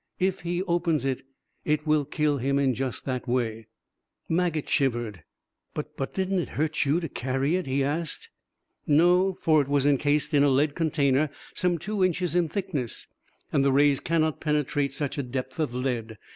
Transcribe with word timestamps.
If 0.17 0.39
he 0.39 0.63
opens 0.63 1.05
it, 1.05 1.21
it 1.63 1.85
will 1.85 2.05
kill 2.05 2.39
him 2.39 2.57
in 2.57 2.73
just 2.73 3.05
that 3.05 3.27
way." 3.27 3.67
Maget 4.27 4.67
shivered. 4.67 5.23
"But 5.75 5.95
but 5.95 6.15
didn't 6.15 6.39
it 6.39 6.49
hurt 6.57 6.85
you 6.85 6.99
to 6.99 7.07
carry 7.07 7.55
it?" 7.55 7.67
he 7.67 7.83
asked. 7.83 8.29
"No. 8.87 9.37
For 9.39 9.61
it 9.61 9.67
was 9.67 9.85
incased 9.85 10.33
in 10.33 10.41
a 10.41 10.49
lead 10.49 10.73
container 10.73 11.29
some 11.53 11.77
two 11.77 12.03
inches 12.03 12.33
in 12.33 12.49
thickness, 12.49 13.05
and 13.53 13.63
the 13.63 13.71
rays 13.71 13.99
cannot 13.99 14.39
penetrate 14.41 14.95
such 14.95 15.19
a 15.19 15.23
depth 15.23 15.59
of 15.59 15.75
lead. 15.75 16.17